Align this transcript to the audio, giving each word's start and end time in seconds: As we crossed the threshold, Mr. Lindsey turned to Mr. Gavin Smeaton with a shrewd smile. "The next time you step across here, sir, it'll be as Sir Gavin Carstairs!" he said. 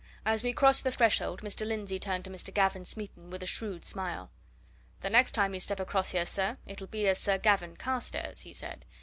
As 0.25 0.41
we 0.41 0.51
crossed 0.51 0.83
the 0.83 0.89
threshold, 0.91 1.41
Mr. 1.43 1.63
Lindsey 1.63 1.99
turned 1.99 2.23
to 2.23 2.31
Mr. 2.31 2.51
Gavin 2.51 2.85
Smeaton 2.85 3.29
with 3.29 3.43
a 3.43 3.45
shrewd 3.45 3.85
smile. 3.85 4.31
"The 5.01 5.11
next 5.11 5.33
time 5.33 5.53
you 5.53 5.59
step 5.59 5.79
across 5.79 6.09
here, 6.09 6.25
sir, 6.25 6.57
it'll 6.65 6.87
be 6.87 7.07
as 7.07 7.19
Sir 7.19 7.37
Gavin 7.37 7.77
Carstairs!" 7.77 8.41
he 8.41 8.51
said. 8.51 8.83